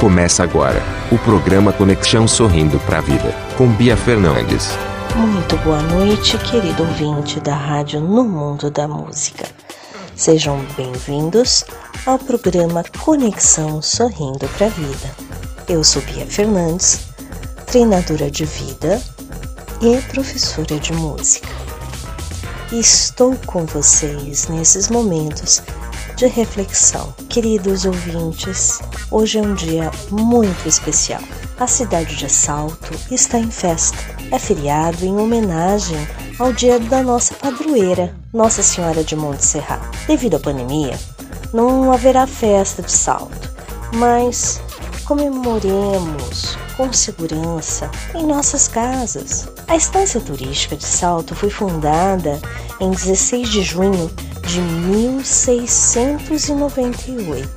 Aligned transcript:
Começa 0.00 0.42
agora 0.42 0.82
o 1.10 1.16
programa 1.16 1.72
Conexão 1.72 2.28
Sorrindo 2.28 2.78
para 2.80 2.98
a 2.98 3.00
Vida, 3.00 3.34
com 3.56 3.66
Bia 3.66 3.96
Fernandes. 3.96 4.68
Muito 5.16 5.56
boa 5.64 5.80
noite, 5.80 6.36
querido 6.36 6.82
ouvinte 6.82 7.40
da 7.40 7.54
rádio 7.54 7.98
No 8.02 8.22
Mundo 8.22 8.70
da 8.70 8.86
Música. 8.86 9.46
Sejam 10.14 10.62
bem-vindos 10.76 11.64
ao 12.04 12.18
programa 12.18 12.84
Conexão 13.00 13.80
Sorrindo 13.80 14.46
para 14.58 14.66
a 14.66 14.70
Vida. 14.70 15.10
Eu 15.66 15.82
sou 15.82 16.02
Bia 16.02 16.26
Fernandes, 16.26 17.00
treinadora 17.64 18.30
de 18.30 18.44
vida 18.44 19.00
e 19.80 19.96
professora 20.12 20.78
de 20.78 20.92
música. 20.92 21.48
Estou 22.70 23.34
com 23.46 23.64
vocês 23.64 24.46
nesses 24.48 24.90
momentos 24.90 25.62
de 26.16 26.26
reflexão. 26.26 27.14
Queridos 27.28 27.84
ouvintes, 27.84 28.80
hoje 29.10 29.38
é 29.38 29.42
um 29.42 29.54
dia 29.54 29.90
muito 30.10 30.66
especial. 30.66 31.20
A 31.60 31.66
cidade 31.66 32.16
de 32.16 32.28
Salto 32.28 32.90
está 33.10 33.38
em 33.38 33.50
festa. 33.50 33.98
É 34.30 34.38
feriado 34.38 35.04
em 35.04 35.14
homenagem 35.14 36.08
ao 36.38 36.54
dia 36.54 36.80
da 36.80 37.02
nossa 37.02 37.34
padroeira, 37.34 38.14
Nossa 38.32 38.62
Senhora 38.62 39.04
de 39.04 39.14
Monte 39.14 39.44
Serrat. 39.44 39.82
Devido 40.06 40.36
à 40.36 40.40
pandemia, 40.40 40.98
não 41.52 41.92
haverá 41.92 42.26
festa 42.26 42.82
de 42.82 42.92
Salto, 42.92 43.52
mas 43.94 44.60
comemoremos 45.04 46.56
com 46.78 46.90
segurança 46.92 47.90
em 48.14 48.24
nossas 48.24 48.68
casas. 48.68 49.48
A 49.68 49.76
estância 49.76 50.20
turística 50.20 50.76
de 50.76 50.84
Salto 50.84 51.34
foi 51.34 51.50
fundada 51.50 52.40
em 52.80 52.90
16 52.90 53.48
de 53.50 53.62
junho 53.62 54.10
de 54.46 54.60
1698 54.60 57.48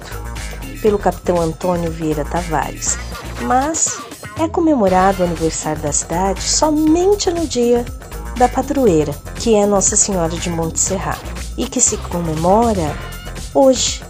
pelo 0.81 0.97
capitão 0.97 1.39
Antônio 1.39 1.91
Vieira 1.91 2.25
Tavares, 2.25 2.97
mas 3.41 3.99
é 4.39 4.47
comemorado 4.47 5.21
o 5.21 5.25
aniversário 5.25 5.81
da 5.81 5.91
cidade 5.91 6.41
somente 6.41 7.29
no 7.29 7.45
dia 7.45 7.85
da 8.37 8.47
padroeira, 8.47 9.13
que 9.35 9.53
é 9.53 9.65
Nossa 9.65 9.95
Senhora 9.95 10.35
de 10.35 10.49
Monte 10.49 10.79
Serrat, 10.79 11.19
e 11.57 11.67
que 11.67 11.81
se 11.81 11.97
comemora 11.97 12.95
hoje, 13.53 14.01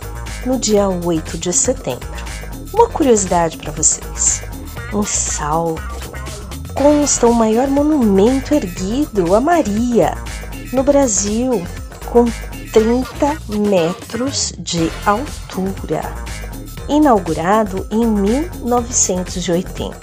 no 0.46 0.58
dia 0.58 0.88
8 0.88 1.38
de 1.38 1.52
setembro. 1.52 2.08
Uma 2.74 2.88
curiosidade 2.88 3.58
para 3.58 3.72
vocês: 3.72 4.44
em 4.94 5.04
Salto. 5.04 6.00
Consta 6.76 7.28
o 7.28 7.34
maior 7.34 7.68
monumento 7.68 8.54
erguido 8.54 9.36
a 9.36 9.42
Maria 9.42 10.16
no 10.72 10.84
Brasil, 10.84 11.66
com 12.06 12.26
30 12.72 13.38
metros 13.48 14.54
de 14.60 14.92
altura, 15.04 16.02
inaugurado 16.88 17.88
em 17.90 18.06
1980. 18.06 19.98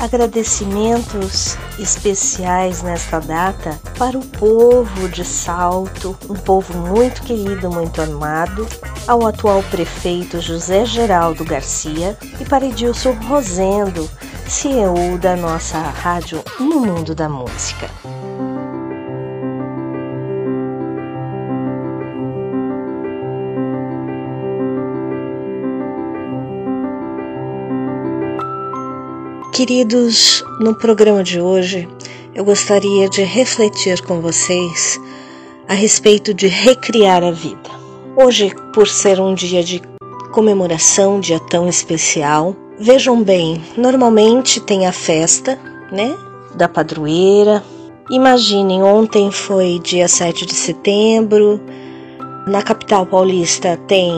Agradecimentos 0.00 1.56
especiais 1.78 2.82
nesta 2.82 3.20
data 3.20 3.78
para 3.96 4.18
o 4.18 4.24
povo 4.24 5.08
de 5.08 5.24
Salto, 5.24 6.16
um 6.28 6.34
povo 6.34 6.76
muito 6.76 7.22
querido, 7.22 7.70
muito 7.70 8.02
amado, 8.02 8.66
ao 9.06 9.24
atual 9.24 9.62
prefeito 9.70 10.40
José 10.40 10.84
Geraldo 10.84 11.44
Garcia 11.44 12.18
e 12.40 12.44
para 12.44 12.66
Edilson 12.66 13.12
Rosendo, 13.28 14.10
CEO 14.48 15.16
da 15.18 15.36
nossa 15.36 15.78
rádio 15.78 16.42
No 16.58 16.80
Mundo 16.80 17.14
da 17.14 17.28
Música. 17.28 17.88
Queridos, 29.52 30.44
no 30.60 30.74
programa 30.74 31.24
de 31.24 31.40
hoje 31.40 31.88
eu 32.34 32.44
gostaria 32.44 33.08
de 33.08 33.22
refletir 33.22 34.00
com 34.02 34.20
vocês 34.20 35.00
a 35.66 35.74
respeito 35.74 36.32
de 36.32 36.46
recriar 36.46 37.24
a 37.24 37.32
vida. 37.32 37.70
Hoje, 38.16 38.54
por 38.72 38.86
ser 38.86 39.20
um 39.20 39.34
dia 39.34 39.64
de 39.64 39.82
comemoração, 40.32 41.16
um 41.16 41.20
dia 41.20 41.40
tão 41.40 41.68
especial, 41.68 42.54
vejam 42.78 43.22
bem, 43.22 43.60
normalmente 43.76 44.60
tem 44.60 44.86
a 44.86 44.92
festa, 44.92 45.58
né, 45.90 46.16
da 46.54 46.68
padroeira. 46.68 47.64
Imaginem, 48.10 48.82
ontem 48.82 49.32
foi 49.32 49.80
dia 49.82 50.06
7 50.06 50.46
de 50.46 50.54
setembro, 50.54 51.60
na 52.46 52.62
capital 52.62 53.04
paulista 53.06 53.76
tem 53.88 54.12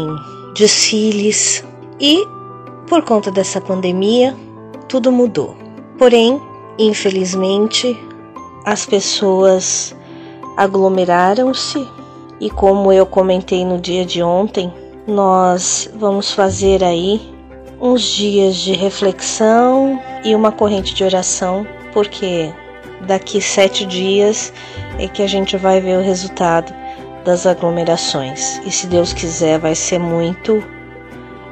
desfiles 0.55 1.65
e 1.99 2.27
por 2.87 3.03
conta 3.03 3.31
dessa 3.31 3.61
pandemia, 3.61 4.37
tudo 4.91 5.13
mudou. 5.13 5.57
Porém, 5.97 6.41
infelizmente, 6.77 7.97
as 8.67 8.85
pessoas 8.85 9.97
aglomeraram-se 10.57 11.87
e, 12.41 12.51
como 12.51 12.93
eu 12.93 13.07
comentei 13.07 13.65
no 13.65 13.79
dia 13.79 14.05
de 14.05 14.21
ontem, 14.21 14.73
nós 15.07 15.89
vamos 15.95 16.33
fazer 16.33 16.83
aí 16.83 17.21
uns 17.81 18.03
dias 18.03 18.57
de 18.57 18.73
reflexão 18.73 19.99
e 20.25 20.35
uma 20.35 20.51
corrente 20.51 20.93
de 20.93 21.05
oração, 21.05 21.67
porque 21.93 22.53
daqui 23.07 23.41
sete 23.41 23.87
dias 23.87 24.53
é 24.99 25.07
que 25.07 25.23
a 25.23 25.27
gente 25.27 25.57
vai 25.57 25.81
ver 25.81 25.99
o 25.99 26.03
resultado 26.03 26.75
das 27.25 27.47
aglomerações 27.47 28.61
e, 28.67 28.73
se 28.73 28.89
Deus 28.89 29.13
quiser, 29.13 29.59
vai 29.61 29.75
ser 29.75 30.01
muito 30.01 30.63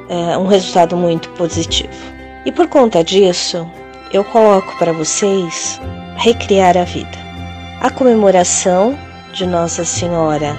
é, 0.09 0.37
um 0.37 0.45
resultado 0.45 0.97
muito 0.97 1.29
positivo. 1.29 2.18
E 2.45 2.51
por 2.51 2.67
conta 2.67 3.03
disso, 3.03 3.69
eu 4.13 4.23
coloco 4.23 4.77
para 4.77 4.93
vocês 4.93 5.79
recriar 6.15 6.77
a 6.77 6.83
vida. 6.83 7.17
A 7.81 7.89
comemoração 7.89 8.97
de 9.33 9.45
Nossa 9.45 9.83
Senhora 9.83 10.57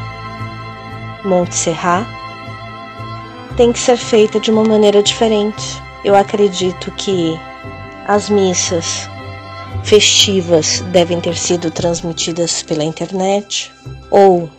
Monte 1.25 1.55
Serrat 1.55 2.07
tem 3.57 3.73
que 3.73 3.79
ser 3.79 3.97
feita 3.97 4.39
de 4.39 4.51
uma 4.51 4.63
maneira 4.63 5.03
diferente. 5.03 5.83
Eu 6.05 6.15
acredito 6.15 6.91
que 6.93 7.39
as 8.07 8.29
missas 8.29 9.09
festivas 9.83 10.81
devem 10.93 11.21
ter 11.21 11.37
sido 11.37 11.71
transmitidas 11.71 12.63
pela 12.63 12.85
internet 12.85 13.73
ou 14.11 14.51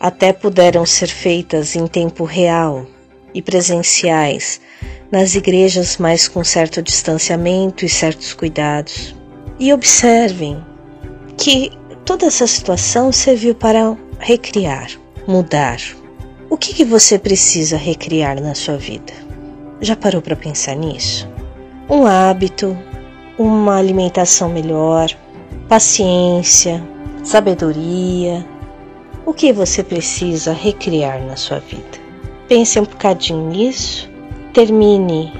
até 0.00 0.32
puderam 0.32 0.86
ser 0.86 1.08
feitas 1.08 1.76
em 1.76 1.86
tempo 1.86 2.24
real 2.24 2.86
e 3.36 3.42
presenciais 3.42 4.62
nas 5.12 5.34
igrejas, 5.34 5.98
mas 5.98 6.26
com 6.26 6.42
certo 6.42 6.82
distanciamento 6.82 7.84
e 7.84 7.88
certos 7.88 8.32
cuidados. 8.32 9.14
E 9.58 9.72
observem 9.74 10.64
que 11.36 11.70
toda 12.06 12.24
essa 12.26 12.46
situação 12.46 13.12
serviu 13.12 13.54
para 13.54 13.94
recriar, 14.18 14.90
mudar. 15.28 15.78
O 16.48 16.56
que, 16.56 16.72
que 16.72 16.84
você 16.84 17.18
precisa 17.18 17.76
recriar 17.76 18.40
na 18.40 18.54
sua 18.54 18.78
vida? 18.78 19.12
Já 19.82 19.94
parou 19.94 20.22
para 20.22 20.34
pensar 20.34 20.74
nisso? 20.74 21.28
Um 21.90 22.06
hábito, 22.06 22.76
uma 23.38 23.76
alimentação 23.76 24.48
melhor, 24.48 25.10
paciência, 25.68 26.82
sabedoria. 27.22 28.46
O 29.26 29.34
que 29.34 29.52
você 29.52 29.82
precisa 29.82 30.54
recriar 30.54 31.20
na 31.22 31.36
sua 31.36 31.58
vida? 31.58 32.05
Pense 32.48 32.78
um 32.78 32.84
bocadinho 32.84 33.48
nisso 33.48 34.08
termine 34.52 35.32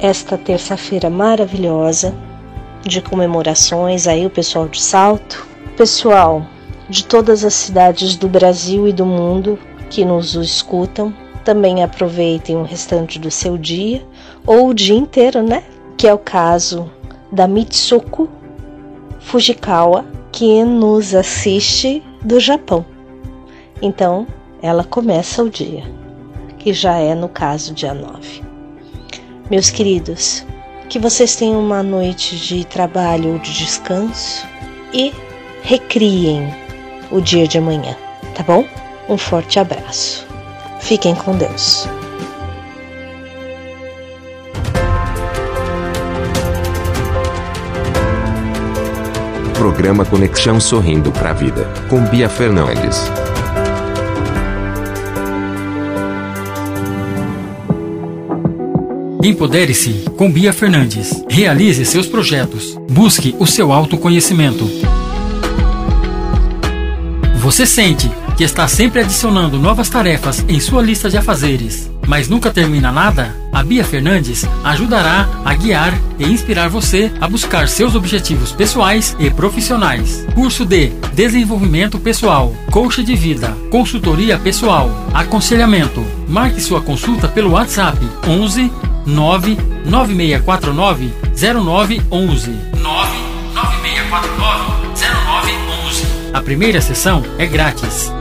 esta 0.00 0.36
terça-feira 0.36 1.08
maravilhosa 1.08 2.12
de 2.82 3.00
comemorações 3.00 4.06
aí 4.06 4.26
o 4.26 4.30
pessoal 4.30 4.68
de 4.68 4.82
Salto, 4.82 5.46
pessoal 5.76 6.44
de 6.88 7.04
todas 7.04 7.44
as 7.44 7.54
cidades 7.54 8.16
do 8.16 8.28
Brasil 8.28 8.88
e 8.88 8.92
do 8.92 9.06
mundo 9.06 9.58
que 9.88 10.04
nos 10.04 10.34
escutam, 10.34 11.14
também 11.44 11.82
aproveitem 11.82 12.56
o 12.56 12.62
restante 12.62 13.18
do 13.18 13.30
seu 13.30 13.56
dia 13.56 14.02
ou 14.46 14.68
o 14.68 14.74
dia 14.74 14.96
inteiro, 14.96 15.42
né? 15.42 15.62
Que 15.96 16.08
é 16.08 16.12
o 16.12 16.18
caso 16.18 16.90
da 17.30 17.46
Mitsuko 17.46 18.28
Fujikawa, 19.20 20.04
que 20.32 20.64
nos 20.64 21.14
assiste 21.14 22.02
do 22.22 22.40
Japão. 22.40 22.84
Então, 23.80 24.26
ela 24.60 24.84
começa 24.84 25.42
o 25.42 25.48
dia, 25.48 25.84
que 26.68 26.74
já 26.74 26.98
é 26.98 27.14
no 27.14 27.30
caso 27.30 27.72
dia 27.72 27.94
9. 27.94 28.42
Meus 29.50 29.70
queridos, 29.70 30.44
que 30.90 30.98
vocês 30.98 31.34
tenham 31.34 31.58
uma 31.58 31.82
noite 31.82 32.36
de 32.36 32.62
trabalho 32.66 33.32
ou 33.32 33.38
de 33.38 33.54
descanso 33.54 34.46
e 34.92 35.10
recriem 35.62 36.54
o 37.10 37.22
dia 37.22 37.48
de 37.48 37.56
amanhã, 37.56 37.96
tá 38.34 38.42
bom? 38.42 38.66
Um 39.08 39.16
forte 39.16 39.58
abraço. 39.58 40.26
Fiquem 40.78 41.14
com 41.14 41.38
Deus. 41.38 41.88
Programa 49.54 50.04
Conexão 50.04 50.60
Sorrindo 50.60 51.10
para 51.12 51.30
a 51.30 51.32
Vida, 51.32 51.66
com 51.88 52.04
Bia 52.10 52.28
Fernandes. 52.28 53.10
Empodere-se 59.20 60.04
com 60.16 60.30
Bia 60.30 60.52
Fernandes. 60.52 61.24
Realize 61.28 61.84
seus 61.84 62.06
projetos. 62.06 62.78
Busque 62.88 63.34
o 63.40 63.46
seu 63.46 63.72
autoconhecimento. 63.72 64.70
Você 67.40 67.66
sente 67.66 68.08
que 68.36 68.44
está 68.44 68.68
sempre 68.68 69.00
adicionando 69.00 69.58
novas 69.58 69.88
tarefas 69.88 70.44
em 70.48 70.60
sua 70.60 70.80
lista 70.80 71.10
de 71.10 71.16
afazeres, 71.16 71.90
mas 72.06 72.28
nunca 72.28 72.52
termina 72.52 72.92
nada? 72.92 73.34
A 73.52 73.64
Bia 73.64 73.82
Fernandes 73.82 74.46
ajudará 74.62 75.28
a 75.44 75.52
guiar 75.54 76.00
e 76.16 76.24
inspirar 76.24 76.68
você 76.68 77.10
a 77.20 77.26
buscar 77.26 77.66
seus 77.66 77.96
objetivos 77.96 78.52
pessoais 78.52 79.16
e 79.18 79.28
profissionais. 79.30 80.24
Curso 80.32 80.64
de 80.64 80.90
Desenvolvimento 81.12 81.98
Pessoal, 81.98 82.54
Coach 82.70 83.02
de 83.02 83.16
Vida, 83.16 83.56
Consultoria 83.68 84.38
Pessoal, 84.38 84.88
Aconselhamento. 85.12 86.04
Marque 86.28 86.60
sua 86.60 86.80
consulta 86.80 87.26
pelo 87.26 87.50
WhatsApp 87.50 87.98
11 88.24 88.70
99649 89.08 91.12
0911. 91.34 92.50
99649 92.76 94.94
0911. 94.94 96.06
A 96.34 96.42
primeira 96.42 96.80
sessão 96.82 97.24
é 97.38 97.46
grátis. 97.46 98.12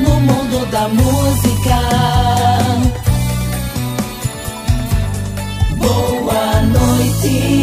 No 0.00 0.20
mundo 0.20 0.66
da 0.70 0.88
música. 0.88 1.78
Boa 5.76 6.62
noite. 6.62 7.59